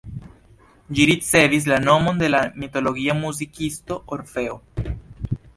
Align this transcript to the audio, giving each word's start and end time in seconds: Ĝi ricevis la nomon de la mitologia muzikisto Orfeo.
Ĝi 0.99 1.05
ricevis 1.09 1.67
la 1.73 1.77
nomon 1.83 2.23
de 2.23 2.31
la 2.37 2.41
mitologia 2.63 3.19
muzikisto 3.21 4.03
Orfeo. 4.19 4.61